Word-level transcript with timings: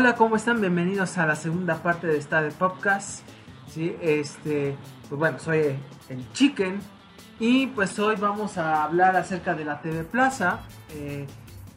Hola, 0.00 0.14
¿cómo 0.14 0.36
están? 0.36 0.60
Bienvenidos 0.60 1.18
a 1.18 1.26
la 1.26 1.34
segunda 1.34 1.82
parte 1.82 2.06
de 2.06 2.18
esta 2.18 2.40
de 2.40 2.52
podcast. 2.52 3.22
Sí, 3.68 3.96
este, 4.00 4.76
pues 5.08 5.18
bueno, 5.18 5.40
soy 5.40 5.76
el 6.08 6.32
Chicken 6.34 6.78
y 7.40 7.66
pues 7.66 7.98
hoy 7.98 8.14
vamos 8.14 8.58
a 8.58 8.84
hablar 8.84 9.16
acerca 9.16 9.54
de 9.54 9.64
la 9.64 9.82
TV 9.82 10.04
Plaza. 10.04 10.60
Eh, 10.90 11.26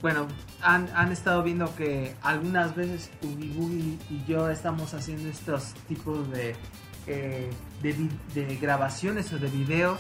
bueno, 0.04 0.28
han, 0.62 0.88
han, 0.96 1.12
estado 1.12 1.42
viendo 1.42 1.76
que 1.76 2.14
algunas 2.22 2.76
veces 2.76 3.10
Ubi 3.24 3.54
Boogie 3.56 3.98
y 4.12 4.24
yo 4.28 4.52
estamos 4.52 4.94
haciendo 4.94 5.28
estos 5.28 5.74
tipos 5.88 6.30
de, 6.30 6.56
eh, 7.08 7.50
de, 7.82 8.56
grabaciones 8.58 9.34
o 9.34 9.40
de 9.40 9.48
videos 9.48 10.00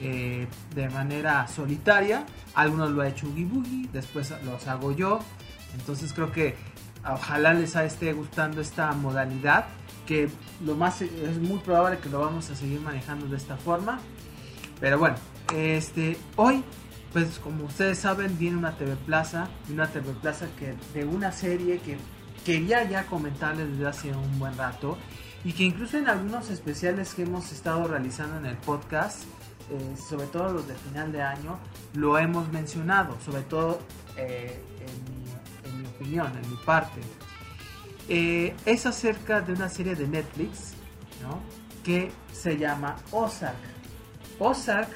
eh, 0.00 0.48
de 0.74 0.88
manera 0.88 1.46
solitaria. 1.46 2.26
Algunos 2.54 2.90
lo 2.90 3.02
ha 3.02 3.08
hecho 3.08 3.28
Ubi 3.28 3.44
Boogie, 3.44 3.88
después 3.92 4.34
los 4.44 4.66
hago 4.66 4.90
yo. 4.90 5.20
Entonces 5.78 6.12
creo 6.12 6.32
que 6.32 6.56
ojalá 7.08 7.54
les 7.54 7.74
esté 7.76 8.12
gustando 8.12 8.60
esta 8.60 8.92
modalidad 8.92 9.66
que 10.06 10.28
lo 10.64 10.74
más 10.74 11.02
es 11.02 11.38
muy 11.38 11.58
probable 11.58 11.98
que 11.98 12.08
lo 12.08 12.20
vamos 12.20 12.50
a 12.50 12.56
seguir 12.56 12.80
manejando 12.80 13.26
de 13.26 13.36
esta 13.36 13.56
forma. 13.56 14.00
Pero 14.80 14.98
bueno 14.98 15.16
este 15.54 16.16
hoy 16.36 16.62
pues 17.12 17.38
como 17.38 17.64
ustedes 17.64 17.98
saben 17.98 18.38
viene 18.38 18.56
una 18.56 18.76
TV 18.76 18.96
Plaza 18.96 19.48
una 19.68 19.88
TV 19.88 20.12
Plaza 20.20 20.46
que 20.58 20.74
de 20.98 21.04
una 21.04 21.32
serie 21.32 21.78
que 21.78 21.96
quería 22.44 22.88
ya 22.88 23.06
comentarles 23.06 23.70
desde 23.72 23.86
hace 23.86 24.12
un 24.12 24.38
buen 24.38 24.56
rato 24.56 24.96
y 25.44 25.52
que 25.52 25.64
incluso 25.64 25.96
en 25.96 26.08
algunos 26.08 26.50
especiales 26.50 27.14
que 27.14 27.22
hemos 27.22 27.50
estado 27.52 27.88
realizando 27.88 28.38
en 28.38 28.46
el 28.46 28.56
podcast 28.58 29.22
eh, 29.70 29.96
sobre 30.08 30.26
todo 30.26 30.52
los 30.52 30.68
de 30.68 30.74
final 30.74 31.12
de 31.12 31.22
año 31.22 31.58
lo 31.94 32.18
hemos 32.18 32.50
mencionado 32.52 33.16
sobre 33.24 33.42
todo 33.42 33.80
eh, 34.16 34.62
en 34.80 35.19
opinión, 36.00 36.32
en 36.42 36.50
mi 36.50 36.56
parte, 36.64 37.00
eh, 38.08 38.54
es 38.64 38.86
acerca 38.86 39.40
de 39.40 39.52
una 39.52 39.68
serie 39.68 39.94
de 39.94 40.06
Netflix 40.08 40.74
que 41.84 42.10
se 42.32 42.56
llama 42.56 42.96
Ozark. 43.10 43.56
Ozark 44.38 44.88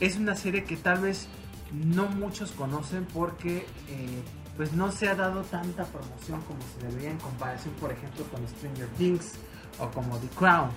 es 0.00 0.16
una 0.16 0.34
serie 0.34 0.64
que 0.64 0.76
tal 0.76 1.00
vez 1.00 1.28
no 1.72 2.08
muchos 2.08 2.52
conocen 2.52 3.06
porque 3.12 3.66
eh, 3.88 4.22
pues 4.56 4.72
no 4.72 4.90
se 4.90 5.08
ha 5.08 5.14
dado 5.14 5.42
tanta 5.42 5.84
promoción 5.84 6.40
como 6.42 6.58
se 6.74 6.86
debería 6.86 7.10
en 7.10 7.18
comparación, 7.18 7.74
por 7.74 7.92
ejemplo, 7.92 8.24
con 8.30 8.46
Stranger 8.48 8.88
Things 8.96 9.32
o 9.78 9.88
como 9.90 10.18
The 10.18 10.28
Crown. 10.28 10.70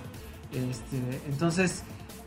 Este, 0.52 0.98
entonces, 1.26 1.82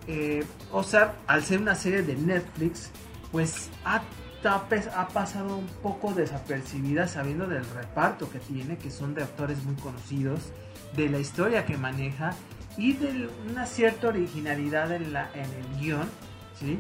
eh, 0.08 0.44
Ozark, 0.72 1.16
al 1.28 1.44
ser 1.44 1.62
una 1.62 1.76
serie 1.76 2.02
de 2.02 2.16
Netflix, 2.16 2.90
pues 3.32 3.70
ha 3.86 4.02
ha 4.50 5.08
pasado 5.08 5.58
un 5.58 5.68
poco 5.68 6.14
desapercibida 6.14 7.08
sabiendo 7.08 7.48
del 7.48 7.66
reparto 7.66 8.30
que 8.30 8.40
tiene, 8.40 8.78
que 8.78 8.92
son 8.92 9.14
de 9.14 9.24
actores 9.24 9.64
muy 9.64 9.76
conocidos, 9.76 10.52
de 10.96 11.10
la 11.10 11.20
historia 11.20 11.66
que 11.66 11.78
maneja 11.78 12.34
y 12.78 12.94
de 12.94 13.30
una 13.50 13.66
cierta 13.66 14.08
originalidad 14.08 14.92
en, 14.92 15.14
la, 15.14 15.30
en 15.34 15.46
el 15.46 15.80
guion, 15.80 16.10
¿sí? 16.60 16.80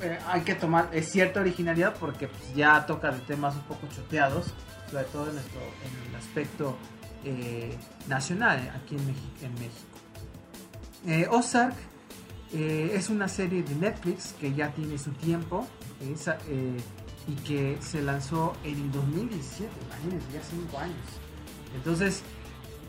Eh, 0.00 0.18
hay 0.28 0.42
que 0.42 0.54
tomar, 0.54 0.88
es 0.92 1.08
cierta 1.10 1.40
originalidad 1.40 1.94
porque 1.98 2.28
pues, 2.28 2.54
ya 2.54 2.84
toca 2.86 3.10
de 3.10 3.20
temas 3.20 3.54
un 3.54 3.62
poco 3.62 3.86
choteados, 3.94 4.52
sobre 4.90 5.04
todo 5.04 5.30
en, 5.30 5.36
en 5.38 6.10
el 6.10 6.16
aspecto 6.16 6.76
eh, 7.24 7.76
nacional 8.08 8.58
eh, 8.58 8.70
aquí 8.74 8.96
en 8.96 9.06
México. 9.06 9.28
En 9.42 9.54
México. 9.54 11.36
Ozark 11.36 11.74
es 12.52 13.10
una 13.10 13.28
serie 13.28 13.62
de 13.62 13.74
Netflix 13.74 14.34
que 14.40 14.54
ya 14.54 14.70
tiene 14.70 14.96
su 14.96 15.10
tiempo, 15.12 15.66
eh, 16.00 16.76
y 17.26 17.34
que 17.36 17.78
se 17.80 18.02
lanzó 18.02 18.54
en 18.64 18.74
el 18.74 18.92
2017, 18.92 19.70
imagínense, 19.86 20.26
ya 20.32 20.42
5 20.42 20.78
años. 20.78 20.96
Entonces, 21.74 22.22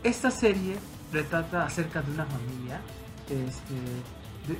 esta 0.02 0.30
serie 0.30 0.76
retrata 1.12 1.64
acerca 1.64 2.02
de 2.02 2.12
una 2.12 2.26
familia, 2.26 2.80
este, 3.28 3.74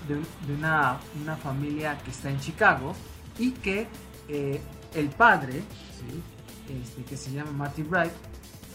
de, 0.09 0.53
una, 0.53 0.99
una, 1.23 1.37
familia 1.37 1.99
que 1.99 2.11
está 2.11 2.31
en 2.31 2.41
Chicago 2.41 2.95
y 3.39 3.53
que 3.53 3.87
eh, 4.29 4.61
el 4.95 5.09
padre, 5.11 5.63
este, 6.69 7.05
que 7.05 7.17
se 7.17 7.33
llama 7.33 7.53
Marty 7.53 7.83
Bright, 7.83 8.13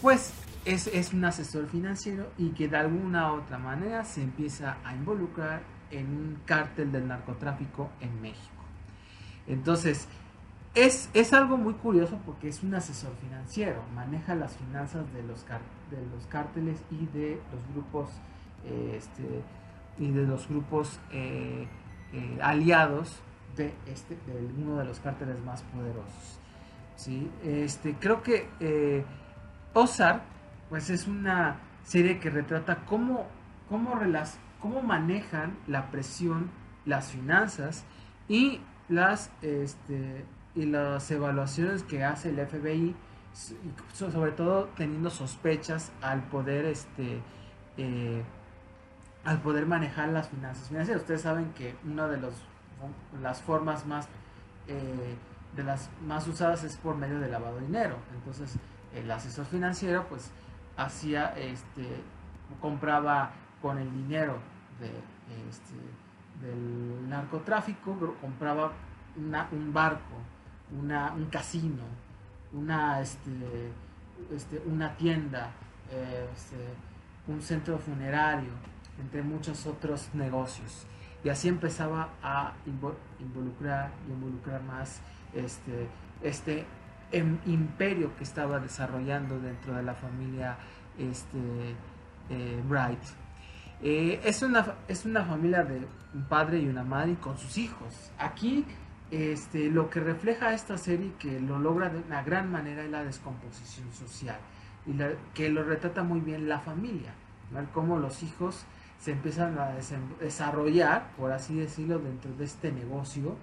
pues 0.00 0.32
es, 0.64 0.86
es, 0.86 1.12
un 1.12 1.24
asesor 1.24 1.68
financiero 1.68 2.30
y 2.38 2.50
que 2.50 2.68
de 2.68 2.76
alguna 2.76 3.32
u 3.32 3.40
otra 3.40 3.58
manera 3.58 4.04
se 4.04 4.22
empieza 4.22 4.78
a 4.84 4.94
involucrar 4.94 5.62
en 5.90 6.06
un 6.06 6.38
cártel 6.46 6.90
del 6.90 7.06
narcotráfico 7.08 7.90
en 8.00 8.20
México. 8.22 8.61
Entonces, 9.46 10.08
es, 10.74 11.10
es, 11.12 11.32
algo 11.32 11.58
muy 11.58 11.74
curioso 11.74 12.18
porque 12.24 12.48
es 12.48 12.62
un 12.62 12.74
asesor 12.74 13.12
financiero, 13.20 13.82
maneja 13.94 14.34
las 14.34 14.56
finanzas 14.56 15.12
de 15.12 15.22
los, 15.22 15.44
de 15.46 16.06
los 16.14 16.26
cárteles 16.28 16.82
y 16.90 17.06
de 17.06 17.38
los 17.52 17.74
grupos 17.74 18.08
este, 18.64 19.42
y 19.98 20.10
de 20.10 20.26
los 20.26 20.48
grupos 20.48 20.98
eh, 21.12 21.66
eh, 22.12 22.38
aliados 22.42 23.20
de, 23.56 23.74
este, 23.86 24.16
de 24.26 24.62
uno 24.62 24.78
de 24.78 24.84
los 24.84 25.00
cárteles 25.00 25.42
más 25.44 25.62
poderosos. 25.62 26.40
¿sí? 26.96 27.30
Este, 27.44 27.94
creo 27.94 28.22
que 28.22 28.48
eh, 28.60 29.04
Ozark 29.74 30.22
pues 30.70 30.90
es 30.90 31.06
una 31.06 31.60
serie 31.84 32.18
que 32.18 32.30
retrata 32.30 32.84
cómo, 32.86 33.26
cómo, 33.68 33.94
cómo 34.60 34.82
manejan 34.82 35.58
la 35.66 35.90
presión, 35.90 36.50
las 36.86 37.10
finanzas 37.10 37.84
y 38.28 38.60
las 38.88 39.30
este, 39.42 40.24
y 40.54 40.66
las 40.66 41.10
evaluaciones 41.10 41.82
que 41.82 42.04
hace 42.04 42.30
el 42.30 42.46
FBI 42.46 42.94
sobre 43.94 44.32
todo 44.32 44.68
teniendo 44.76 45.08
sospechas 45.08 45.90
al 46.02 46.22
poder 46.24 46.66
este 46.66 47.22
eh, 47.76 48.22
al 49.24 49.40
poder 49.40 49.66
manejar 49.66 50.08
las 50.08 50.28
finanzas. 50.28 50.68
Financieras 50.68 51.02
ustedes 51.02 51.22
saben 51.22 51.52
que 51.52 51.76
una 51.84 52.08
de 52.08 52.18
los, 52.18 52.34
las 53.22 53.40
formas 53.40 53.86
más 53.86 54.08
eh, 54.66 55.16
de 55.56 55.64
las 55.64 55.90
más 56.06 56.26
usadas 56.26 56.64
es 56.64 56.76
por 56.76 56.96
medio 56.96 57.20
de 57.20 57.28
lavado 57.28 57.56
de 57.56 57.66
dinero. 57.66 57.96
Entonces 58.14 58.58
el 58.94 59.10
asesor 59.10 59.46
financiero 59.46 60.06
pues 60.08 60.30
hacía 60.76 61.26
este 61.36 61.86
compraba 62.60 63.30
con 63.62 63.78
el 63.78 63.90
dinero 63.92 64.38
de 64.80 64.88
este, 65.48 65.74
del 66.42 67.08
narcotráfico, 67.08 67.96
compraba 68.20 68.72
un 69.16 69.72
barco, 69.72 70.16
un 70.70 71.26
casino, 71.30 71.84
una, 72.52 73.00
este, 73.00 73.70
este, 74.34 74.60
tienda, 74.98 75.50
eh, 75.90 76.28
este, 76.34 76.56
un 77.28 77.40
centro 77.40 77.78
funerario, 77.78 78.50
entre 78.98 79.22
muchos 79.22 79.66
otros 79.66 80.10
negocios. 80.14 80.86
Y 81.24 81.28
así 81.28 81.48
empezaba 81.48 82.08
a 82.22 82.52
involucrar 82.66 83.92
y 84.08 84.12
involucrar 84.12 84.62
más 84.62 85.00
este, 85.32 86.66
em, 87.12 87.38
imperio 87.46 88.14
que 88.16 88.24
estaba 88.24 88.58
desarrollando 88.58 89.38
dentro 89.38 89.74
de 89.74 89.82
la 89.82 89.94
familia 89.94 90.56
este, 90.98 91.76
eh. 92.28 92.62
Eh, 93.82 94.20
es, 94.24 94.42
una, 94.42 94.74
es 94.88 95.04
una 95.04 95.24
familia 95.24 95.64
de 95.64 95.86
un 96.14 96.22
padre 96.24 96.58
y 96.58 96.68
una 96.68 96.84
madre 96.84 97.16
con 97.16 97.36
sus 97.36 97.58
hijos. 97.58 98.12
Aquí 98.18 98.64
este, 99.10 99.70
lo 99.70 99.90
que 99.90 100.00
refleja 100.00 100.54
esta 100.54 100.78
serie 100.78 101.12
que 101.18 101.40
lo 101.40 101.58
logra 101.58 101.88
de 101.90 101.98
una 101.98 102.22
gran 102.22 102.50
manera 102.50 102.82
es 102.82 102.90
la 102.90 103.04
descomposición 103.04 103.92
social 103.92 104.38
y 104.86 104.94
que 105.34 105.48
lo 105.48 105.64
retrata 105.64 106.02
muy 106.02 106.20
bien 106.20 106.48
la 106.48 106.60
familia, 106.60 107.12
ver 107.52 107.66
cómo 107.74 107.98
los 107.98 108.22
hijos 108.22 108.64
se 108.98 109.12
empiezan 109.12 109.58
a 109.58 109.72
desarrollar, 110.20 111.10
por 111.16 111.32
así 111.32 111.54
decirlo, 111.56 111.98
dentro 111.98 112.32
de 112.34 112.44
este 112.44 112.72
negocio 112.72 113.36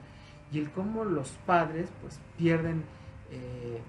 y 0.51 0.59
el 0.59 0.71
cómo 0.71 1.03
los 1.03 1.29
padres 1.45 1.89
pues 2.01 2.19
pierden, 2.37 2.83
eh, 3.29 3.81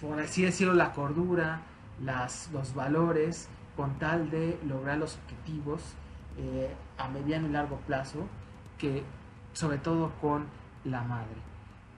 por 0.00 0.18
así 0.18 0.42
decirlo, 0.42 0.74
la 0.74 0.92
cordura, 0.92 1.60
las, 2.02 2.50
los 2.52 2.74
valores, 2.74 3.48
con 3.76 3.98
tal 3.98 4.30
de 4.30 4.58
lograr 4.66 4.98
los 4.98 5.16
objetivos 5.16 5.94
eh, 6.38 6.74
a 6.98 7.08
mediano 7.08 7.48
y 7.48 7.50
largo 7.50 7.76
plazo, 7.86 8.26
que 8.78 9.04
sobre 9.52 9.78
todo 9.78 10.12
con 10.20 10.46
la 10.84 11.02
madre. 11.02 11.36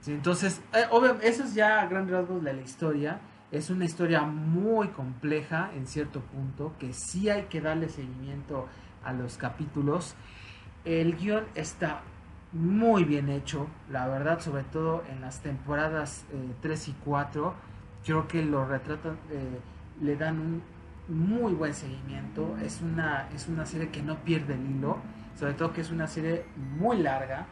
Entonces, 0.07 0.61
eh, 0.73 0.85
eso 1.23 1.43
es 1.43 1.53
ya 1.53 1.81
a 1.81 1.87
grandes 1.87 2.15
rasgos 2.15 2.43
de 2.43 2.53
la 2.53 2.61
historia. 2.61 3.19
Es 3.51 3.69
una 3.69 3.85
historia 3.85 4.21
muy 4.21 4.89
compleja 4.89 5.71
en 5.75 5.87
cierto 5.87 6.21
punto, 6.21 6.73
que 6.79 6.93
sí 6.93 7.29
hay 7.29 7.43
que 7.43 7.59
darle 7.59 7.89
seguimiento 7.89 8.67
a 9.03 9.13
los 9.13 9.37
capítulos. 9.37 10.15
El 10.85 11.17
guion 11.17 11.45
está 11.55 12.01
muy 12.53 13.03
bien 13.03 13.29
hecho, 13.29 13.67
la 13.91 14.07
verdad, 14.07 14.39
sobre 14.39 14.63
todo 14.63 15.03
en 15.09 15.21
las 15.21 15.41
temporadas 15.41 16.25
3 16.61 16.87
eh, 16.87 16.91
y 16.91 16.93
4. 17.03 17.53
Creo 18.05 18.27
que 18.27 18.43
lo 18.43 18.65
retratan, 18.65 19.17
le 20.01 20.15
dan 20.15 20.39
un 20.39 20.63
muy 21.09 21.53
buen 21.53 21.73
seguimiento. 21.73 22.57
Es 22.63 22.81
una, 22.81 23.27
es 23.35 23.47
una 23.47 23.65
serie 23.65 23.89
que 23.89 24.01
no 24.01 24.17
pierde 24.19 24.53
el 24.53 24.65
hilo. 24.69 24.97
Sobre 25.37 25.53
todo 25.53 25.73
que 25.73 25.81
es 25.81 25.91
una 25.91 26.07
serie 26.07 26.45
muy 26.77 26.97
larga, 26.97 27.45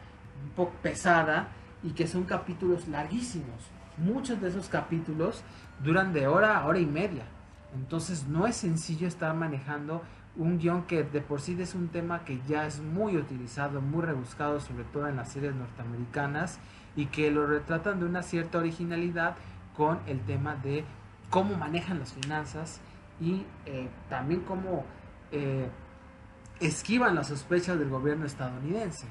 un 0.44 0.50
poco 0.52 0.74
pesada 0.82 1.50
y 1.84 1.92
que 1.92 2.08
son 2.08 2.24
capítulos 2.24 2.88
larguísimos. 2.88 3.70
Muchos 3.98 4.40
de 4.42 4.50
esos 4.50 4.70
capítulos 4.70 5.44
duran 5.84 6.14
de 6.14 6.28
hora 6.28 6.58
a 6.58 6.66
hora 6.66 6.80
y 6.80 6.86
media. 6.86 7.24
Entonces 7.76 8.28
no 8.28 8.48
es 8.48 8.56
sencillo 8.56 9.08
estar 9.08 9.34
manejando 9.36 10.02
un 10.36 10.60
guion 10.60 10.84
que 10.84 11.04
de 11.04 11.22
por 11.22 11.42
sí 11.42 11.58
es 11.60 11.74
un 11.74 11.88
tema 11.88 12.24
que 12.24 12.40
ya 12.48 12.68
es 12.68 12.80
muy 12.80 13.18
utilizado, 13.18 13.82
muy 13.82 14.04
rebuscado, 14.04 14.60
sobre 14.60 14.84
todo 14.86 15.08
en 15.08 15.16
las 15.16 15.32
series 15.32 15.56
norteamericanas, 15.56 16.60
y 16.96 17.08
que 17.08 17.32
lo 17.32 17.48
retratan 17.48 18.00
de 18.00 18.06
una 18.06 18.22
cierta 18.24 18.60
originalidad 18.60 19.36
con 19.76 20.00
el 20.08 20.20
tema 20.22 20.56
de 20.56 20.84
cómo 21.30 21.56
manejan 21.56 22.00
las 22.00 22.14
finanzas 22.14 22.82
y 23.20 23.46
eh, 23.66 23.90
también 24.10 24.42
cómo 24.42 24.86
eh, 25.32 25.70
esquivan 26.60 27.16
las 27.16 27.28
sospechas 27.28 27.78
del 27.80 27.90
gobierno 27.90 28.26
estadounidense. 28.26 29.08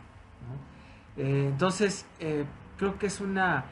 Eh, 1.17 1.47
entonces, 1.49 2.07
creo 2.77 2.99
que 2.99 3.07
es 3.07 3.21
una, 3.21 3.65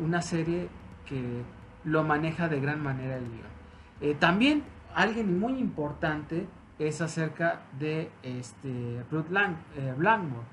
una 0.00 0.22
serie 0.22 0.68
que 1.06 1.42
lo 1.84 2.04
maneja 2.04 2.48
de 2.48 2.60
gran 2.60 2.82
manera 2.82 3.16
el 3.16 3.24
guion. 3.24 4.18
también 4.18 4.62
alguien 4.94 5.38
muy 5.38 5.58
importante 5.58 6.46
es 6.78 7.00
acerca 7.00 7.62
de 7.78 8.10
este, 8.22 9.04
Ruth 9.10 9.30
Lang, 9.30 9.56
Blackmore, 9.96 10.46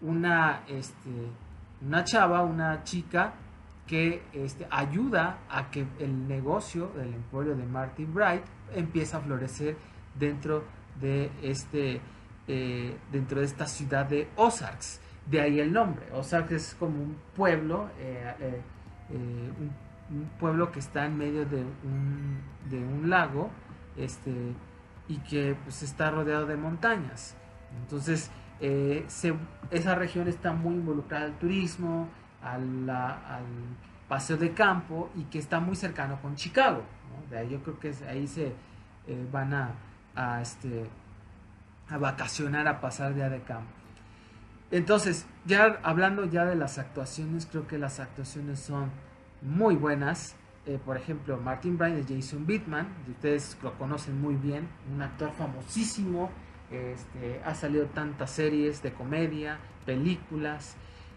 una, 0.00 0.62
este, 0.66 1.10
una 1.82 2.04
chava, 2.04 2.42
una 2.42 2.82
chica 2.82 3.34
que 3.86 4.22
este, 4.32 4.66
ayuda 4.70 5.38
a 5.48 5.70
que 5.70 5.86
el 6.00 6.26
negocio 6.26 6.88
del 6.96 7.14
emporio 7.14 7.54
de 7.54 7.64
Martin 7.64 8.12
Bright 8.12 8.42
empiece 8.74 9.16
a 9.16 9.20
florecer 9.20 9.76
dentro 10.14 10.64
de 11.00 11.30
este 11.42 12.00
eh, 12.48 12.96
dentro 13.10 13.40
de 13.40 13.46
esta 13.46 13.66
ciudad 13.66 14.06
de 14.06 14.28
Ozarks. 14.36 15.00
De 15.28 15.40
ahí 15.40 15.58
el 15.60 15.72
nombre. 15.72 16.06
Ozarks 16.12 16.52
es 16.52 16.76
como 16.78 17.02
un 17.02 17.16
pueblo 17.34 17.90
eh, 17.98 18.62
eh, 19.10 19.52
un, 19.60 20.26
pueblo 20.38 20.70
que 20.70 20.78
está 20.78 21.06
en 21.06 21.16
medio 21.16 21.44
de 21.44 21.62
un, 21.62 22.40
de 22.70 22.78
un 22.78 23.10
lago 23.10 23.50
este 23.96 24.32
y 25.08 25.16
que 25.18 25.56
pues, 25.64 25.82
está 25.82 26.10
rodeado 26.10 26.46
de 26.46 26.56
montañas. 26.56 27.36
Entonces 27.82 28.30
esa 28.60 29.94
región 29.96 30.28
está 30.28 30.52
muy 30.52 30.74
involucrada 30.74 31.26
al 31.26 31.38
turismo 31.38 32.08
al 32.42 32.86
paseo 34.08 34.36
de 34.36 34.52
campo 34.52 35.10
y 35.16 35.24
que 35.24 35.38
está 35.38 35.60
muy 35.60 35.76
cercano 35.76 36.20
con 36.22 36.36
Chicago. 36.36 36.82
De 37.30 37.38
ahí 37.38 37.48
yo 37.50 37.60
creo 37.62 37.78
que 37.78 37.92
ahí 38.08 38.26
se 38.26 38.52
eh, 39.06 39.26
van 39.32 39.52
a, 39.54 40.40
este, 40.40 40.88
a 41.88 41.98
vacacionar, 41.98 42.68
a 42.68 42.80
pasar 42.80 43.14
día 43.14 43.28
de 43.28 43.40
campo. 43.42 43.70
Entonces, 44.70 45.26
ya 45.44 45.78
hablando 45.82 46.24
ya 46.24 46.44
de 46.44 46.56
las 46.56 46.78
actuaciones, 46.78 47.46
creo 47.46 47.66
que 47.66 47.78
las 47.78 48.00
actuaciones 48.00 48.60
son 48.60 48.90
muy 49.42 49.76
buenas. 49.76 50.34
Eh, 50.66 50.80
por 50.84 50.96
ejemplo, 50.96 51.36
Martin 51.36 51.78
Bryan 51.78 52.04
de 52.04 52.16
Jason 52.16 52.46
Bittman, 52.46 52.88
ustedes 53.08 53.56
lo 53.62 53.74
conocen 53.78 54.20
muy 54.20 54.34
bien, 54.34 54.68
un 54.92 55.00
actor 55.00 55.30
famosísimo, 55.32 56.30
este, 56.72 57.40
ha 57.44 57.54
salido 57.54 57.86
tantas 57.86 58.32
series 58.32 58.82
de 58.82 58.92
comedia, 58.92 59.58
películas. 59.84 60.74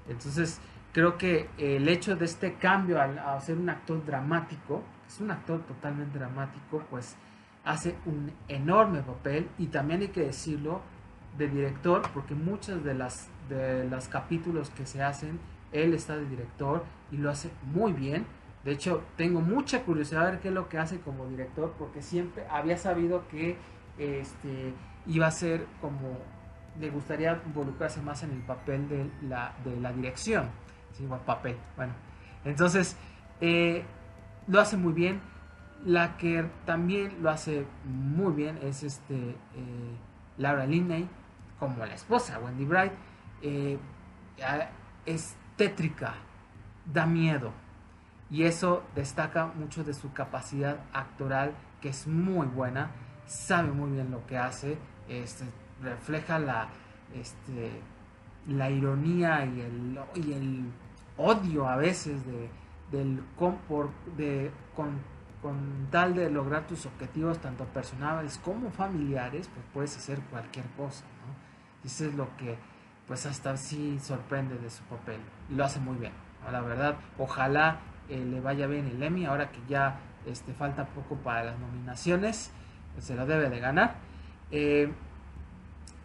Entonces, 0.07 0.59
creo 0.91 1.17
que 1.17 1.49
el 1.57 1.87
hecho 1.87 2.15
de 2.15 2.25
este 2.25 2.55
cambio 2.55 3.01
al, 3.01 3.19
a 3.19 3.39
ser 3.41 3.57
un 3.57 3.69
actor 3.69 4.03
dramático, 4.05 4.83
es 5.07 5.19
un 5.19 5.31
actor 5.31 5.61
totalmente 5.65 6.17
dramático, 6.17 6.83
pues 6.89 7.15
hace 7.63 7.95
un 8.05 8.31
enorme 8.47 9.01
papel 9.01 9.49
y 9.57 9.67
también 9.67 10.01
hay 10.01 10.07
que 10.09 10.21
decirlo 10.21 10.81
de 11.37 11.47
director, 11.47 12.01
porque 12.13 12.35
muchos 12.35 12.83
de 12.83 12.93
las 12.93 13.29
de 13.49 13.87
los 13.89 14.07
capítulos 14.07 14.69
que 14.69 14.85
se 14.85 15.01
hacen, 15.01 15.39
él 15.71 15.93
está 15.93 16.15
de 16.15 16.25
director 16.25 16.83
y 17.11 17.17
lo 17.17 17.31
hace 17.31 17.49
muy 17.63 17.93
bien. 17.93 18.25
De 18.63 18.71
hecho, 18.71 19.03
tengo 19.15 19.41
mucha 19.41 19.83
curiosidad 19.83 20.25
de 20.25 20.31
ver 20.31 20.39
qué 20.41 20.47
es 20.49 20.53
lo 20.53 20.69
que 20.69 20.77
hace 20.77 20.99
como 20.99 21.25
director, 21.27 21.73
porque 21.79 22.01
siempre 22.01 22.45
había 22.49 22.77
sabido 22.77 23.27
que 23.27 23.57
este, 23.97 24.73
iba 25.07 25.27
a 25.27 25.31
ser 25.31 25.65
como, 25.81 26.17
le 26.79 26.89
gustaría 26.89 27.41
involucrarse 27.45 28.01
más 28.01 28.21
en 28.23 28.31
el 28.31 28.41
papel 28.41 28.87
de 28.87 29.09
la, 29.27 29.55
de 29.63 29.79
la 29.79 29.91
dirección 29.91 30.49
igual 30.99 31.21
papel. 31.21 31.57
Bueno, 31.75 31.93
entonces 32.45 32.97
eh, 33.41 33.83
lo 34.47 34.59
hace 34.59 34.77
muy 34.77 34.93
bien. 34.93 35.21
La 35.85 36.17
que 36.17 36.45
también 36.65 37.21
lo 37.21 37.29
hace 37.29 37.65
muy 37.85 38.33
bien 38.33 38.59
es 38.61 38.83
este 38.83 39.15
eh, 39.15 39.95
Laura 40.37 40.65
Linney, 40.65 41.07
como 41.57 41.85
la 41.85 41.93
esposa 41.93 42.37
Wendy 42.39 42.65
Bright. 42.65 42.91
Eh, 43.41 43.79
es 45.05 45.35
tétrica, 45.55 46.15
da 46.85 47.05
miedo. 47.05 47.51
Y 48.29 48.43
eso 48.43 48.83
destaca 48.95 49.47
mucho 49.47 49.83
de 49.83 49.93
su 49.93 50.13
capacidad 50.13 50.77
actoral, 50.93 51.53
que 51.81 51.89
es 51.89 52.07
muy 52.07 52.45
buena, 52.47 52.91
sabe 53.25 53.71
muy 53.71 53.91
bien 53.91 54.11
lo 54.11 54.25
que 54.27 54.37
hace, 54.37 54.77
este, 55.07 55.45
refleja 55.81 56.37
la, 56.37 56.69
este, 57.13 57.71
la 58.47 58.69
ironía 58.69 59.45
y 59.45 59.61
el, 59.61 59.99
y 60.15 60.33
el 60.33 60.65
odio 61.17 61.67
a 61.67 61.75
veces 61.75 62.25
de, 62.25 62.49
del 62.91 63.21
de, 64.17 64.51
con, 64.75 64.99
tal 65.91 66.15
de 66.15 66.29
lograr 66.29 66.67
tus 66.67 66.85
objetivos 66.85 67.39
tanto 67.39 67.65
personales 67.65 68.39
como 68.43 68.71
familiares, 68.71 69.49
pues 69.53 69.65
puedes 69.73 69.97
hacer 69.97 70.19
cualquier 70.31 70.65
cosa, 70.77 71.05
¿no? 71.05 71.85
Eso 71.85 72.05
es 72.05 72.15
lo 72.15 72.35
que 72.37 72.57
pues 73.07 73.25
hasta 73.25 73.57
sí 73.57 73.97
sorprende 73.99 74.57
de 74.57 74.69
su 74.69 74.83
papel 74.83 75.19
y 75.49 75.55
lo 75.55 75.65
hace 75.65 75.79
muy 75.79 75.97
bien, 75.97 76.11
la 76.51 76.61
verdad, 76.61 76.97
ojalá 77.17 77.79
eh, 78.09 78.25
le 78.25 78.41
vaya 78.41 78.65
bien 78.67 78.87
el 78.87 79.01
Emmy, 79.01 79.25
ahora 79.25 79.51
que 79.51 79.59
ya 79.67 79.99
este, 80.25 80.53
falta 80.53 80.85
poco 80.85 81.15
para 81.15 81.43
las 81.43 81.59
nominaciones, 81.59 82.51
pues 82.93 83.05
se 83.05 83.15
lo 83.15 83.25
debe 83.25 83.49
de 83.49 83.59
ganar. 83.59 83.95
Eh, 84.51 84.91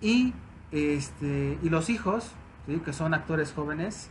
y, 0.00 0.34
este, 0.74 1.56
y 1.62 1.68
los 1.68 1.88
hijos, 1.88 2.32
que 2.84 2.92
son 2.92 3.14
actores 3.14 3.52
jóvenes, 3.52 4.10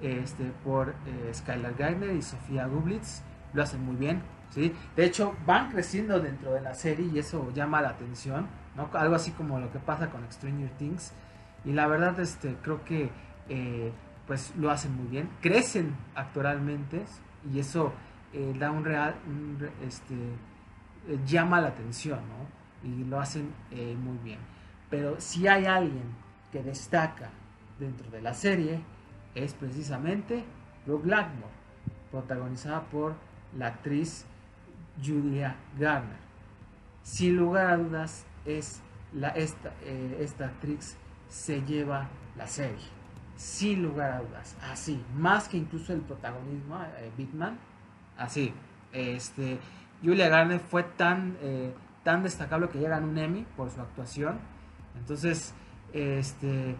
este, 0.00 0.44
por 0.62 0.94
eh, 1.06 1.32
Skylar 1.34 1.74
Gardner 1.74 2.14
y 2.14 2.22
Sofía 2.22 2.66
Gublitz. 2.66 3.22
Lo 3.52 3.64
hacen 3.64 3.84
muy 3.84 3.96
bien. 3.96 4.22
¿sí? 4.50 4.72
De 4.94 5.06
hecho, 5.06 5.34
van 5.44 5.72
creciendo 5.72 6.20
dentro 6.20 6.52
de 6.52 6.60
la 6.60 6.74
serie 6.74 7.10
y 7.12 7.18
eso 7.18 7.50
llama 7.52 7.82
la 7.82 7.90
atención. 7.90 8.46
¿no? 8.76 8.88
Algo 8.92 9.16
así 9.16 9.32
como 9.32 9.58
lo 9.58 9.72
que 9.72 9.80
pasa 9.80 10.08
con 10.10 10.20
Stranger 10.30 10.70
Things. 10.78 11.12
Y 11.64 11.72
la 11.72 11.88
verdad, 11.88 12.18
este, 12.20 12.56
creo 12.62 12.84
que 12.84 13.10
eh, 13.48 13.92
pues 14.28 14.52
lo 14.56 14.70
hacen 14.70 14.94
muy 14.94 15.08
bien. 15.08 15.28
Crecen 15.40 15.96
actoralmente 16.14 17.04
y 17.52 17.58
eso 17.58 17.92
eh, 18.32 18.54
da 18.56 18.70
un 18.70 18.84
real, 18.84 19.16
este, 19.84 20.14
llama 21.26 21.60
la 21.60 21.68
atención, 21.68 22.20
¿no? 22.20 22.88
Y 22.88 23.04
lo 23.04 23.18
hacen 23.18 23.50
muy 23.72 24.18
bien. 24.18 24.53
Pero 24.94 25.16
si 25.18 25.48
hay 25.48 25.66
alguien 25.66 26.14
que 26.52 26.62
destaca 26.62 27.28
dentro 27.80 28.08
de 28.12 28.22
la 28.22 28.32
serie, 28.32 28.80
es 29.34 29.52
precisamente 29.52 30.44
Brooke 30.86 31.06
Blackmore, 31.06 31.52
protagonizada 32.12 32.82
por 32.82 33.16
la 33.58 33.66
actriz 33.66 34.24
Julia 35.04 35.56
Garner. 35.76 36.20
Sin 37.02 37.36
lugar 37.36 37.66
a 37.66 37.76
dudas, 37.76 38.24
es 38.44 38.82
la, 39.12 39.30
esta, 39.30 39.72
eh, 39.82 40.18
esta 40.20 40.46
actriz 40.46 40.96
se 41.28 41.62
lleva 41.62 42.06
la 42.36 42.46
serie. 42.46 42.86
Sin 43.34 43.82
lugar 43.82 44.12
a 44.12 44.20
dudas, 44.20 44.56
así, 44.70 45.02
más 45.16 45.48
que 45.48 45.56
incluso 45.56 45.92
el 45.92 46.02
protagonismo, 46.02 46.80
eh, 46.98 47.10
Bitman, 47.18 47.58
así. 48.16 48.54
Este, 48.92 49.58
Julia 50.04 50.28
Garner 50.28 50.60
fue 50.60 50.84
tan, 50.84 51.36
eh, 51.40 51.74
tan 52.04 52.22
destacable 52.22 52.68
que 52.68 52.78
llega 52.78 52.98
a 52.98 53.00
un 53.00 53.18
Emmy 53.18 53.44
por 53.56 53.72
su 53.72 53.80
actuación. 53.80 54.53
Entonces, 54.96 55.54
este, 55.92 56.76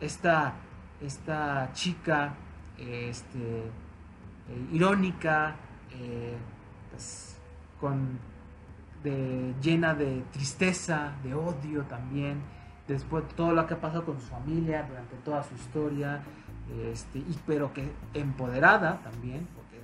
esta 0.00 0.54
esta 1.00 1.70
chica 1.72 2.34
este, 2.76 3.38
eh, 3.38 4.68
irónica, 4.72 5.56
eh, 5.92 6.36
pues, 6.90 7.36
con, 7.80 8.18
llena 9.62 9.94
de 9.94 10.22
tristeza, 10.32 11.12
de 11.22 11.32
odio 11.32 11.82
también, 11.84 12.42
después 12.86 13.26
de 13.28 13.34
todo 13.34 13.52
lo 13.52 13.66
que 13.66 13.74
ha 13.74 13.80
pasado 13.80 14.04
con 14.04 14.20
su 14.20 14.26
familia 14.26 14.82
durante 14.82 15.14
toda 15.24 15.42
su 15.44 15.54
historia, 15.54 16.20
este, 16.92 17.22
pero 17.46 17.72
que 17.72 17.90
empoderada 18.12 19.00
también, 19.00 19.46
porque 19.54 19.78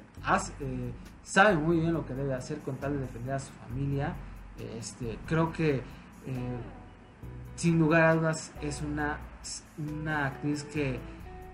eh, 0.60 0.92
sabe 1.22 1.56
muy 1.56 1.78
bien 1.78 1.94
lo 1.94 2.04
que 2.04 2.12
debe 2.12 2.34
hacer 2.34 2.58
con 2.58 2.76
tal 2.76 2.94
de 2.94 2.98
defender 3.00 3.34
a 3.34 3.38
su 3.38 3.52
familia. 3.52 4.14
Este, 4.76 5.18
creo 5.26 5.52
que 5.52 5.82
sin 7.56 7.78
lugar 7.78 8.02
a 8.02 8.14
dudas 8.14 8.52
es 8.60 8.82
una 8.82 9.18
una 9.78 10.26
actriz 10.26 10.64
que 10.64 10.98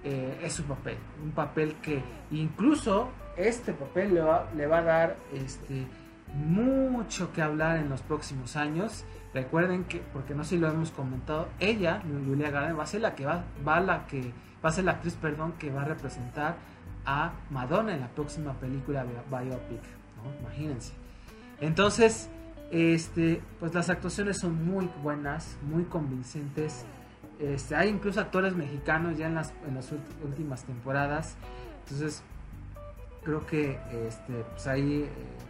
eh, 0.05 0.41
es 0.43 0.53
su 0.53 0.65
papel, 0.65 0.97
un 1.23 1.33
papel 1.33 1.75
que 1.77 2.03
incluso 2.31 3.11
este 3.37 3.73
papel 3.73 4.15
le 4.15 4.21
va, 4.21 4.49
le 4.57 4.67
va 4.67 4.79
a 4.79 4.83
dar 4.83 5.17
este, 5.33 5.87
mucho 6.35 7.33
que 7.33 7.43
hablar 7.43 7.79
en 7.79 7.89
los 7.89 8.03
próximos 8.03 8.57
años. 8.57 9.05
Recuerden 9.33 9.85
que, 9.85 10.03
porque 10.13 10.35
no 10.35 10.43
sé 10.43 10.51
si 10.51 10.59
lo 10.59 10.69
hemos 10.69 10.91
comentado, 10.91 11.49
ella, 11.61 12.03
Julia 12.27 12.51
Garner, 12.51 12.79
va 12.79 12.85
a 12.85 12.87
ser 12.87 13.01
la 13.01 13.15
que 13.15 13.27
va, 13.27 13.45
va 13.67 13.81
la 13.81 14.07
que 14.07 14.33
va 14.65 14.71
a 14.71 14.73
ser 14.73 14.85
la 14.85 14.93
actriz, 14.93 15.15
perdón, 15.15 15.53
que 15.59 15.71
va 15.71 15.83
a 15.83 15.85
representar 15.85 16.57
a 17.07 17.33
Madonna 17.51 17.95
en 17.95 18.01
la 18.01 18.09
próxima 18.09 18.53
película 18.55 19.05
biopic, 19.05 19.83
imagínense. 20.41 20.93
Entonces, 21.61 22.29
Este, 22.71 23.43
pues 23.59 23.75
las 23.75 23.91
actuaciones 23.91 24.39
son 24.39 24.65
muy 24.65 24.89
buenas, 25.03 25.57
muy 25.63 25.85
convincentes. 25.85 26.85
Este, 27.41 27.75
hay 27.75 27.89
incluso 27.89 28.21
actores 28.21 28.55
mexicanos 28.55 29.19
ya 29.19 29.27
en 29.27 29.35
las, 29.35 29.53
últimas 30.23 30.65
temporadas. 30.65 31.37
Entonces, 31.85 32.23
creo 33.25 33.45
que 33.47 33.79
este, 34.07 34.45
pues 34.51 34.67
ahí 34.67 35.03
eh, 35.03 35.09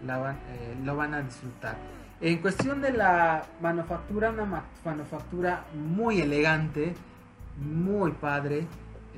eh, 0.09 0.77
lo 0.85 0.97
van 0.97 1.15
a 1.15 1.23
disfrutar. 1.23 1.77
En 2.23 2.39
cuestión 2.39 2.81
de 2.81 2.93
la 2.93 3.45
manufactura, 3.61 4.31
una 4.31 4.65
manufactura 4.85 5.65
muy 5.75 6.21
elegante, 6.21 6.95
muy 7.59 8.13
padre. 8.13 8.67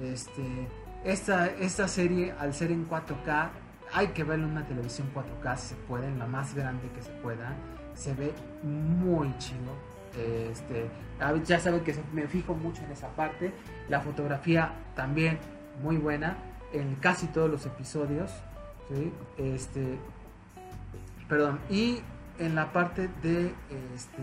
Este, 0.00 0.68
esta, 1.04 1.46
esta 1.46 1.88
serie, 1.88 2.32
al 2.38 2.54
ser 2.54 2.72
en 2.72 2.88
4K, 2.88 3.50
hay 3.92 4.08
que 4.08 4.24
verla 4.24 4.46
en 4.46 4.52
una 4.52 4.66
televisión 4.66 5.10
4K 5.14 5.56
si 5.56 5.68
se 5.68 5.74
puede, 5.74 6.06
en 6.06 6.18
la 6.18 6.26
más 6.26 6.54
grande 6.54 6.88
que 6.94 7.02
se 7.02 7.10
pueda. 7.10 7.54
Se 7.94 8.14
ve 8.14 8.32
muy 8.62 9.36
chido. 9.38 9.92
Este, 10.16 10.88
ya 11.44 11.58
saben 11.58 11.82
que 11.84 11.94
me 12.12 12.26
fijo 12.26 12.54
mucho 12.54 12.82
en 12.84 12.92
esa 12.92 13.08
parte. 13.08 13.52
La 13.88 14.00
fotografía 14.00 14.72
también 14.94 15.38
muy 15.82 15.96
buena 15.96 16.36
en 16.72 16.94
casi 16.96 17.26
todos 17.26 17.50
los 17.50 17.66
episodios. 17.66 18.30
Este, 19.38 19.98
perdón, 21.28 21.60
y 21.70 22.00
en 22.38 22.54
la 22.54 22.72
parte 22.72 23.08
de, 23.22 23.54
este, 23.94 24.22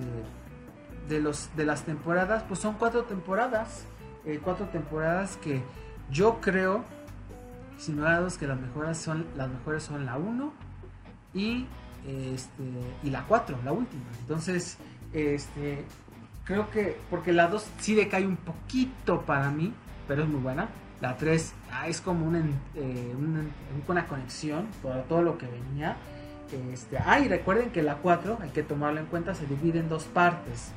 de, 1.08 1.20
los, 1.20 1.50
de 1.56 1.66
las 1.66 1.84
temporadas, 1.84 2.44
pues 2.44 2.60
son 2.60 2.76
cuatro 2.76 3.04
temporadas. 3.04 3.86
Eh, 4.26 4.40
cuatro 4.44 4.68
temporadas 4.68 5.38
que 5.38 5.64
yo 6.12 6.42
creo, 6.42 6.84
sin 7.78 7.96
duda 7.96 8.28
que 8.38 8.48
las 8.48 8.60
mejores 8.60 8.98
son, 8.98 9.26
las 9.38 9.50
mejores 9.50 9.84
son 9.84 10.06
la 10.06 10.18
1 10.18 10.54
y, 11.34 11.66
este, 12.08 12.63
y 13.03 13.10
la 13.10 13.25
4, 13.25 13.60
la 13.63 13.72
última. 13.72 14.06
Entonces, 14.20 14.77
este, 15.13 15.84
creo 16.44 16.70
que, 16.70 16.98
porque 17.10 17.34
la 17.34 17.48
2 17.48 17.65
sí 17.79 17.96
decae 17.96 18.25
un 18.25 18.38
poquito 18.38 19.22
para 19.22 19.50
mí, 19.50 19.74
pero 20.08 20.24
es 20.24 20.29
muy 20.29 20.41
buena. 20.41 20.70
La 21.01 21.15
3 21.15 21.53
ah, 21.72 21.88
es 21.88 22.01
como 22.01 22.25
una, 22.25 22.44
eh, 22.75 23.15
una, 23.88 24.06
conexión 24.08 24.68
por 24.82 25.03
todo 25.03 25.22
lo 25.22 25.38
que 25.38 25.48
venía. 25.48 25.96
Este, 26.74 26.98
ah, 26.98 27.20
recuerden 27.20 27.70
que 27.70 27.84
la 27.84 27.96
4, 27.96 28.39
hay 28.41 28.50
que 28.50 28.63
tomarlo 28.63 29.00
en 29.00 29.06
cuenta, 29.06 29.36
se 29.36 29.46
divide 29.46 29.79
en 29.79 29.89
dos 29.89 30.06
partes. 30.06 30.72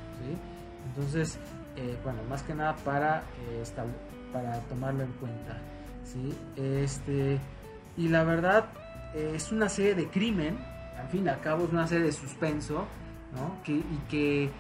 Entonces, 0.87 1.39
eh, 1.77 1.97
bueno, 2.05 2.21
más 2.29 2.43
que 2.43 2.55
nada 2.55 2.77
para, 2.85 3.23
eh, 3.49 3.65
para 4.33 4.61
tomarlo 4.61 5.05
en 5.05 5.13
cuenta. 5.13 5.59
¿sí? 6.05 6.35
Este, 6.57 7.39
y 7.97 8.09
la 8.09 8.25
verdad, 8.25 8.67
eh, 9.15 9.33
es 9.35 9.53
una 9.53 9.69
serie 9.69 9.95
de 9.95 10.09
crimen, 10.09 10.59
al 10.99 11.09
fin 11.09 11.27
y 11.27 11.43
cabo 11.43 11.65
es 11.65 11.73
una 11.73 11.87
serie 11.87 12.07
de 12.07 12.13
suspenso, 12.13 12.87
¿no? 13.35 13.63
Que, 13.65 13.73
y 13.73 14.03
que 14.09 14.51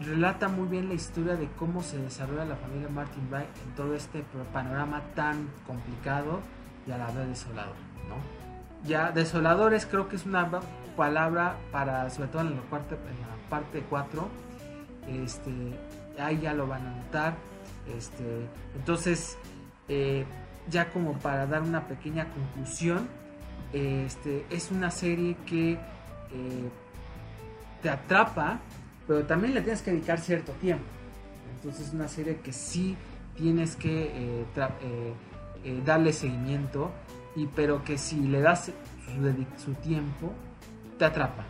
relata 0.00 0.48
muy 0.48 0.68
bien 0.68 0.88
la 0.88 0.94
historia 0.94 1.36
de 1.36 1.48
cómo 1.58 1.82
se 1.82 1.98
desarrolla 1.98 2.44
la 2.44 2.56
familia 2.56 2.88
Martin 2.88 3.28
Wright 3.30 3.48
en 3.64 3.74
todo 3.74 3.94
este 3.94 4.24
panorama 4.52 5.02
tan 5.14 5.48
complicado 5.66 6.40
y 6.86 6.90
a 6.90 6.98
la 6.98 7.06
vez 7.06 7.28
desolador, 7.28 7.76
¿no? 8.08 8.16
Ya 8.88 9.12
desoladores 9.12 9.86
creo 9.86 10.08
que 10.08 10.16
es 10.16 10.26
una 10.26 10.50
palabra 10.96 11.56
para, 11.70 12.10
sobre 12.10 12.28
todo 12.28 12.42
en 12.42 12.56
la 12.56 12.62
parte, 12.62 12.94
en 12.94 13.20
la 13.20 13.48
parte 13.48 13.84
4, 13.88 14.28
este, 15.08 15.50
ahí 16.18 16.40
ya 16.40 16.52
lo 16.52 16.66
van 16.66 16.86
a 16.86 16.96
notar, 16.96 17.34
este, 17.96 18.48
entonces 18.74 19.38
eh, 19.88 20.24
ya 20.68 20.90
como 20.90 21.14
para 21.18 21.46
dar 21.46 21.62
una 21.62 21.86
pequeña 21.86 22.26
conclusión, 22.28 23.08
este, 23.72 24.44
es 24.50 24.70
una 24.70 24.90
serie 24.90 25.36
que 25.46 25.72
eh, 25.72 25.78
te 27.82 27.90
atrapa, 27.90 28.60
pero 29.06 29.24
también 29.24 29.54
le 29.54 29.62
tienes 29.62 29.82
que 29.82 29.90
dedicar 29.90 30.20
cierto 30.20 30.52
tiempo. 30.52 30.84
Entonces 31.56 31.88
es 31.88 31.94
una 31.94 32.08
serie 32.08 32.38
que 32.38 32.52
sí 32.52 32.96
tienes 33.36 33.76
que 33.76 34.44
eh, 35.64 35.82
darle 35.84 36.12
seguimiento 36.12 36.90
y 37.36 37.46
pero 37.46 37.84
que 37.84 37.98
si 37.98 38.20
le 38.20 38.40
das 38.40 38.72
su, 39.58 39.74
tiempo, 39.74 40.32
te 40.98 41.04
atrapa. 41.04 41.44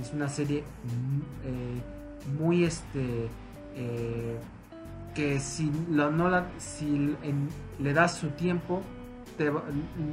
Es 0.00 0.12
una 0.12 0.28
serie 0.28 0.58
eh, 1.44 1.82
muy 2.38 2.64
este 2.64 3.28
eh, 3.74 4.38
que 5.14 5.40
si, 5.40 5.70
no 5.88 6.28
la, 6.28 6.46
si 6.58 7.16
le 7.78 7.92
das 7.92 8.16
su 8.16 8.28
tiempo, 8.30 8.82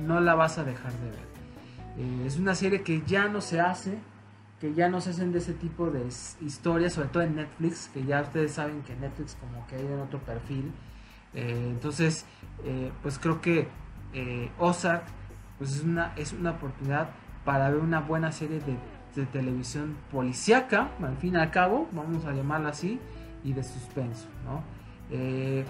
no 0.05 0.19
la 0.19 0.35
vas 0.35 0.57
a 0.57 0.63
dejar 0.63 0.91
de 0.93 1.09
ver. 1.11 1.34
Eh, 1.97 2.23
es 2.25 2.37
una 2.37 2.55
serie 2.55 2.81
que 2.81 3.01
ya 3.05 3.27
no 3.27 3.41
se 3.41 3.59
hace, 3.59 3.97
que 4.59 4.73
ya 4.73 4.89
no 4.89 5.01
se 5.01 5.11
hacen 5.11 5.31
de 5.31 5.39
ese 5.39 5.53
tipo 5.53 5.89
de 5.89 6.05
historias, 6.41 6.93
sobre 6.93 7.09
todo 7.09 7.23
en 7.23 7.35
Netflix, 7.35 7.89
que 7.93 8.03
ya 8.05 8.21
ustedes 8.21 8.53
saben 8.53 8.81
que 8.83 8.95
Netflix 8.95 9.35
como 9.39 9.65
que 9.67 9.75
hay 9.75 9.85
en 9.85 9.99
otro 9.99 10.19
perfil. 10.19 10.71
entonces, 11.33 12.25
pues 13.01 13.19
creo 13.19 13.41
que 13.41 13.67
Ozark 14.57 15.03
pues 15.57 15.75
es 15.75 15.83
una, 15.83 16.13
es 16.15 16.33
una 16.33 16.51
oportunidad 16.51 17.09
para 17.43 17.69
ver 17.69 17.79
una 17.79 18.01
buena 18.01 18.31
serie 18.31 18.59
de, 18.59 18.77
televisión 19.31 19.95
policíaca, 20.11 20.89
al 21.01 21.15
fin 21.15 21.35
y 21.35 21.37
al 21.37 21.49
cabo, 21.49 21.87
vamos 21.93 22.25
a 22.25 22.33
llamarla 22.33 22.69
así, 22.69 22.99
y 23.45 23.53
de 23.53 23.63
suspenso, 23.63 24.27
¿no? 24.43 24.61
Eh, 25.09 25.63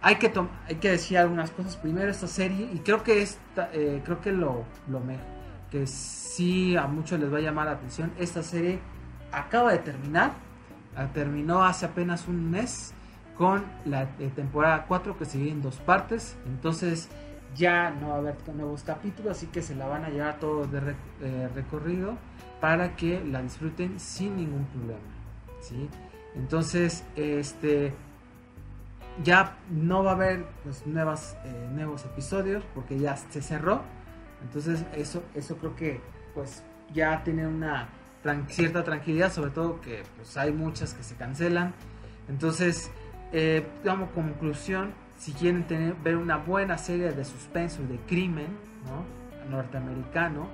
hay, 0.00 0.14
que 0.14 0.32
hay 0.68 0.76
que 0.76 0.90
decir 0.92 1.18
algunas 1.18 1.50
cosas. 1.50 1.76
Primero 1.76 2.08
esta 2.08 2.28
serie, 2.28 2.70
y 2.72 2.78
creo 2.78 3.02
que, 3.02 3.20
esta, 3.20 3.68
eh, 3.72 4.00
creo 4.04 4.20
que 4.20 4.30
lo, 4.30 4.62
lo 4.86 5.00
mejor, 5.00 5.24
que 5.74 5.88
sí 5.88 6.76
a 6.76 6.86
muchos 6.86 7.18
les 7.18 7.32
va 7.32 7.38
a 7.38 7.40
llamar 7.40 7.66
la 7.66 7.72
atención, 7.72 8.12
esta 8.16 8.44
serie 8.44 8.78
acaba 9.32 9.72
de 9.72 9.78
terminar, 9.78 10.30
terminó 11.12 11.64
hace 11.64 11.84
apenas 11.84 12.28
un 12.28 12.48
mes 12.48 12.94
con 13.36 13.64
la 13.84 14.02
eh, 14.20 14.30
temporada 14.36 14.84
4 14.86 15.18
que 15.18 15.24
se 15.24 15.38
divide 15.38 15.54
en 15.54 15.62
dos 15.62 15.78
partes, 15.78 16.36
entonces 16.46 17.08
ya 17.56 17.90
no 17.90 18.10
va 18.10 18.14
a 18.14 18.18
haber 18.18 18.36
nuevos 18.54 18.84
capítulos, 18.84 19.36
así 19.36 19.48
que 19.48 19.62
se 19.62 19.74
la 19.74 19.88
van 19.88 20.04
a 20.04 20.10
llevar 20.10 20.38
todo 20.38 20.64
de 20.64 20.94
eh, 21.22 21.48
recorrido 21.52 22.18
para 22.60 22.94
que 22.94 23.24
la 23.24 23.42
disfruten 23.42 23.98
sin 23.98 24.36
ningún 24.36 24.66
problema. 24.66 25.00
¿sí? 25.60 25.88
Entonces, 26.36 27.02
este 27.16 27.92
ya 29.24 29.56
no 29.70 30.04
va 30.04 30.12
a 30.12 30.14
haber 30.14 30.44
pues, 30.62 30.86
nuevas, 30.86 31.36
eh, 31.44 31.68
nuevos 31.72 32.04
episodios 32.04 32.62
porque 32.76 32.96
ya 32.96 33.16
se 33.16 33.42
cerró. 33.42 33.82
Entonces, 34.44 34.84
eso, 34.94 35.22
eso 35.34 35.56
creo 35.56 35.74
que 35.74 36.00
pues 36.34 36.62
ya 36.92 37.22
tiene 37.24 37.46
una 37.46 37.88
cierta 38.48 38.84
tranquilidad, 38.84 39.32
sobre 39.32 39.50
todo 39.50 39.80
que 39.80 40.02
pues, 40.16 40.36
hay 40.36 40.52
muchas 40.52 40.94
que 40.94 41.02
se 41.02 41.14
cancelan. 41.16 41.74
Entonces, 42.28 42.90
eh, 43.32 43.66
conclusión, 44.14 44.92
si 45.18 45.32
quieren 45.32 45.66
tener, 45.66 45.94
ver 45.94 46.16
una 46.16 46.36
buena 46.36 46.78
serie 46.78 47.12
de 47.12 47.24
suspenso 47.24 47.82
y 47.82 47.86
de 47.86 47.98
crimen 48.06 48.46
norteamericano, 49.50 50.48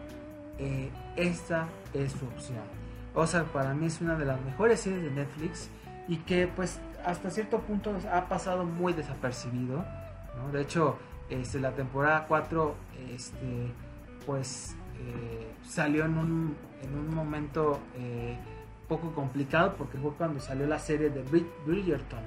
eh, 0.58 0.90
esta 1.16 1.68
es 1.94 2.12
su 2.12 2.24
opción. 2.26 2.62
O 3.14 3.26
sea, 3.26 3.44
para 3.44 3.74
mí 3.74 3.86
es 3.86 4.00
una 4.00 4.16
de 4.16 4.24
las 4.24 4.40
mejores 4.42 4.80
series 4.80 5.02
de 5.02 5.10
Netflix 5.10 5.68
y 6.08 6.16
que 6.18 6.48
pues 6.48 6.80
hasta 7.04 7.30
cierto 7.30 7.60
punto 7.60 7.96
ha 8.12 8.28
pasado 8.28 8.64
muy 8.64 8.92
desapercibido. 8.92 9.84
De 10.52 10.62
hecho, 10.62 10.98
este, 11.30 11.60
la 11.60 11.72
temporada 11.72 12.26
4 12.26 12.74
este, 13.14 13.72
pues 14.26 14.76
eh, 14.98 15.52
salió 15.66 16.04
en 16.04 16.18
un, 16.18 16.56
en 16.82 16.98
un 16.98 17.14
momento 17.14 17.80
eh, 17.96 18.36
poco 18.88 19.12
complicado 19.12 19.74
porque 19.76 19.96
fue 19.98 20.12
cuando 20.14 20.40
salió 20.40 20.66
la 20.66 20.78
serie 20.78 21.10
de 21.10 21.22
Bridgerton, 21.66 22.20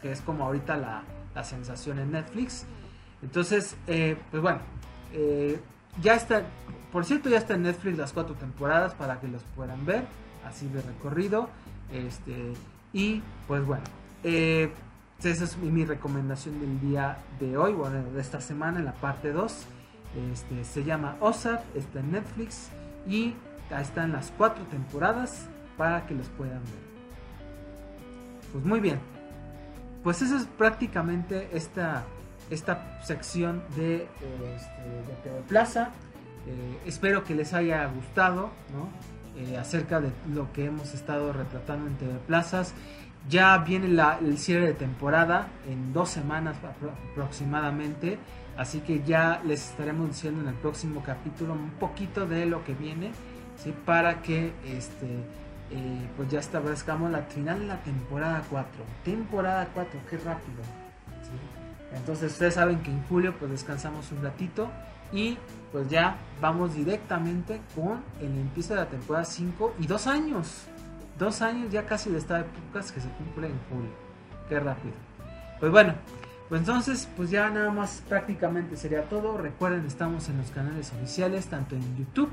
que 0.00 0.12
es 0.12 0.20
como 0.20 0.44
ahorita 0.44 0.76
la, 0.76 1.02
la 1.34 1.44
sensación 1.44 1.98
en 1.98 2.12
Netflix. 2.12 2.64
Entonces, 3.22 3.76
eh, 3.86 4.16
pues 4.30 4.42
bueno, 4.42 4.60
ya 6.02 6.14
está, 6.14 6.42
por 6.92 7.04
cierto, 7.04 7.28
ya 7.28 7.38
está 7.38 7.54
en 7.54 7.62
Netflix 7.62 7.98
las 7.98 8.12
cuatro 8.12 8.34
temporadas 8.34 8.94
para 8.94 9.18
que 9.20 9.28
los 9.28 9.42
puedan 9.56 9.84
ver, 9.84 10.04
así 10.46 10.68
de 10.68 10.82
recorrido. 10.82 11.48
Este, 11.90 12.52
y 12.92 13.22
pues 13.48 13.64
bueno, 13.64 13.84
eh, 15.24 15.30
esa 15.30 15.44
es 15.44 15.56
mi, 15.58 15.84
recomendación 15.84 16.60
del 16.60 16.80
día 16.80 17.18
de 17.40 17.56
hoy, 17.56 17.72
bueno, 17.72 18.02
de 18.02 18.20
esta 18.20 18.40
semana 18.40 18.78
en 18.78 18.84
la 18.84 18.94
parte 18.94 19.32
2. 19.32 19.66
Este, 20.32 20.64
se 20.64 20.84
llama 20.84 21.16
Ozark, 21.20 21.62
está 21.74 22.00
en 22.00 22.12
Netflix 22.12 22.70
y 23.06 23.34
están 23.70 24.12
las 24.12 24.32
cuatro 24.36 24.64
temporadas 24.66 25.46
para 25.76 26.06
que 26.06 26.14
los 26.14 26.28
puedan 26.28 26.62
ver. 26.64 26.86
Pues 28.52 28.64
muy 28.64 28.80
bien, 28.80 28.98
pues 30.02 30.22
esa 30.22 30.36
es 30.36 30.44
prácticamente 30.44 31.50
esta, 31.52 32.04
esta 32.48 33.02
sección 33.02 33.62
de, 33.76 34.08
este, 34.54 35.28
de 35.28 35.42
Plaza. 35.48 35.90
Eh, 36.46 36.78
espero 36.86 37.24
que 37.24 37.34
les 37.34 37.52
haya 37.52 37.84
gustado 37.86 38.50
eh, 39.36 39.56
acerca 39.58 40.00
de 40.00 40.12
lo 40.32 40.52
que 40.52 40.66
hemos 40.66 40.94
estado 40.94 41.32
retratando 41.32 41.88
en 41.88 41.96
TV 41.96 42.14
Plazas. 42.26 42.72
Ya 43.28 43.58
viene 43.58 43.86
el 43.86 44.38
cierre 44.38 44.68
de 44.68 44.74
temporada 44.74 45.48
en 45.68 45.92
dos 45.92 46.10
semanas 46.10 46.56
aproximadamente, 46.62 48.18
así 48.56 48.80
que 48.80 49.02
ya 49.02 49.40
les 49.44 49.70
estaremos 49.70 50.08
diciendo 50.08 50.42
en 50.42 50.48
el 50.48 50.54
próximo 50.54 51.02
capítulo 51.04 51.54
un 51.54 51.70
poquito 51.70 52.26
de 52.26 52.46
lo 52.46 52.64
que 52.64 52.74
viene, 52.74 53.10
¿sí? 53.56 53.74
para 53.84 54.22
que 54.22 54.52
este, 54.64 55.06
eh, 55.70 56.08
pues 56.16 56.30
ya 56.30 56.38
establezcamos 56.38 57.10
la 57.10 57.22
final 57.22 57.58
de 57.60 57.66
la 57.66 57.82
temporada 57.82 58.44
4. 58.48 58.70
Temporada 59.04 59.68
4, 59.74 60.00
qué 60.08 60.18
rápido. 60.18 60.62
Entonces 61.94 62.32
ustedes 62.32 62.54
saben 62.54 62.80
que 62.80 62.90
en 62.90 63.02
julio 63.04 63.34
pues 63.38 63.50
descansamos 63.50 64.12
un 64.12 64.22
ratito 64.22 64.70
y 65.12 65.36
pues 65.72 65.88
ya 65.88 66.16
vamos 66.40 66.74
directamente 66.74 67.60
con 67.74 68.02
el 68.20 68.38
empiezo 68.38 68.74
de 68.74 68.80
la 68.80 68.86
temporada 68.86 69.24
5 69.24 69.74
y 69.80 69.86
dos 69.86 70.06
años. 70.06 70.66
Dos 71.18 71.40
años 71.42 71.72
ya 71.72 71.86
casi 71.86 72.10
de 72.10 72.18
esta 72.18 72.40
época 72.40 72.80
que 72.80 73.00
se 73.00 73.08
cumple 73.10 73.46
en 73.46 73.58
julio. 73.70 73.90
Qué 74.48 74.60
rápido. 74.60 74.94
Pues 75.58 75.72
bueno, 75.72 75.94
pues 76.48 76.60
entonces 76.60 77.08
pues 77.16 77.30
ya 77.30 77.48
nada 77.50 77.70
más 77.70 78.02
prácticamente 78.08 78.76
sería 78.76 79.02
todo. 79.08 79.38
Recuerden, 79.38 79.86
estamos 79.86 80.28
en 80.28 80.38
los 80.38 80.50
canales 80.50 80.92
oficiales, 80.92 81.46
tanto 81.46 81.74
en 81.74 81.96
YouTube 81.96 82.30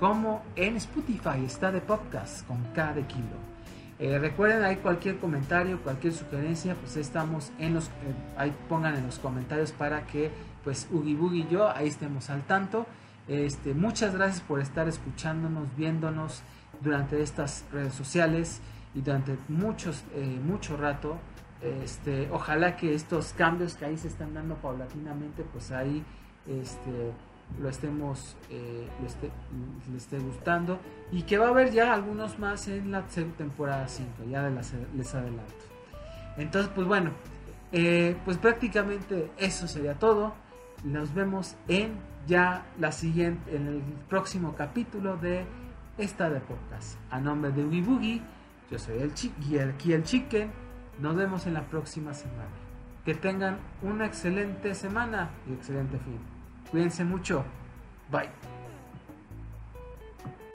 como 0.00 0.42
en 0.56 0.76
Spotify. 0.76 1.44
Está 1.44 1.70
de 1.70 1.80
podcast 1.80 2.46
con 2.46 2.62
cada 2.74 3.06
kilo. 3.06 3.56
Eh, 3.98 4.18
recuerden 4.18 4.62
ahí 4.62 4.76
cualquier 4.76 5.18
comentario, 5.18 5.80
cualquier 5.82 6.12
sugerencia, 6.12 6.74
pues 6.74 6.96
estamos 6.96 7.50
en 7.58 7.74
los, 7.74 7.86
eh, 7.86 8.14
ahí 8.36 8.54
pongan 8.68 8.94
en 8.94 9.06
los 9.06 9.18
comentarios 9.18 9.72
para 9.72 10.06
que 10.06 10.30
pues 10.64 10.86
Ugi 10.92 11.14
Boogie 11.14 11.44
y 11.44 11.48
yo 11.48 11.70
ahí 11.70 11.88
estemos 11.88 12.28
al 12.28 12.42
tanto. 12.42 12.86
Este, 13.28 13.72
muchas 13.72 14.14
gracias 14.14 14.40
por 14.42 14.60
estar 14.60 14.86
escuchándonos, 14.88 15.68
viéndonos 15.76 16.42
durante 16.80 17.22
estas 17.22 17.64
redes 17.72 17.94
sociales 17.94 18.60
y 18.94 19.00
durante 19.00 19.36
muchos, 19.48 20.04
eh, 20.14 20.40
mucho 20.42 20.76
rato. 20.76 21.18
Este, 21.62 22.28
ojalá 22.30 22.76
que 22.76 22.94
estos 22.94 23.32
cambios 23.32 23.74
que 23.74 23.86
ahí 23.86 23.96
se 23.96 24.08
están 24.08 24.34
dando 24.34 24.56
paulatinamente, 24.56 25.42
pues 25.42 25.70
ahí 25.72 26.04
este, 26.46 27.12
lo 27.60 27.68
estemos, 27.68 28.36
eh, 28.50 28.86
le, 29.00 29.96
esté, 29.96 30.18
gustando 30.18 30.78
y 31.10 31.22
que 31.22 31.38
va 31.38 31.46
a 31.46 31.48
haber 31.50 31.72
ya 31.72 31.94
algunos 31.94 32.38
más 32.38 32.68
en 32.68 32.90
la 32.90 33.02
temporada 33.38 33.88
5, 33.88 34.24
ya 34.30 34.50
les 34.94 35.14
adelanto. 35.14 35.54
Entonces, 36.36 36.70
pues 36.74 36.86
bueno, 36.86 37.12
eh, 37.72 38.16
pues 38.24 38.36
prácticamente 38.36 39.30
eso 39.38 39.66
sería 39.66 39.94
todo. 39.94 40.34
Nos 40.84 41.14
vemos 41.14 41.56
en 41.68 41.94
ya 42.26 42.66
la 42.78 42.92
siguiente, 42.92 43.56
en 43.56 43.66
el 43.66 43.82
próximo 44.08 44.54
capítulo 44.56 45.16
de 45.16 45.44
esta 45.98 46.30
de 46.30 46.40
podcast. 46.40 46.98
A 47.10 47.20
nombre 47.20 47.52
de 47.52 47.64
Ugi 47.64 48.22
yo 48.70 48.78
soy 48.78 48.98
el 48.98 49.14
Chiqui 49.14 49.54
y 49.54 49.58
aquí 49.58 49.92
el 49.92 50.02
Chicken. 50.02 50.50
Nos 50.98 51.14
vemos 51.14 51.46
en 51.46 51.54
la 51.54 51.62
próxima 51.62 52.14
semana. 52.14 52.50
Que 53.04 53.14
tengan 53.14 53.58
una 53.82 54.06
excelente 54.06 54.74
semana 54.74 55.30
y 55.48 55.52
excelente 55.52 55.98
fin. 55.98 56.18
Cuídense 56.70 57.04
mucho. 57.04 57.44
Bye. 58.10 58.55